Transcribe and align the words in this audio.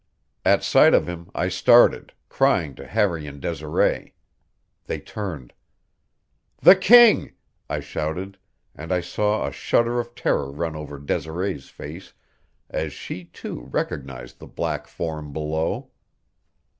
At 0.43 0.63
sight 0.63 0.95
of 0.95 1.05
him 1.07 1.29
I 1.35 1.47
started, 1.47 2.11
crying 2.27 2.73
to 2.73 2.87
Harry 2.87 3.27
and 3.27 3.39
Desiree. 3.39 4.15
They 4.85 4.99
turned. 4.99 5.53
"The 6.57 6.75
king!" 6.75 7.33
I 7.69 7.81
shouted; 7.81 8.39
and 8.73 8.91
I 8.91 9.01
saw 9.01 9.45
a 9.45 9.51
shudder 9.51 9.99
of 9.99 10.15
terror 10.15 10.51
run 10.51 10.75
over 10.75 10.97
Desiree's 10.97 11.69
face 11.69 12.13
as 12.67 12.93
she, 12.93 13.25
too, 13.25 13.69
recognized 13.69 14.39
the 14.39 14.47
black 14.47 14.87
form 14.87 15.31
below. 15.33 15.91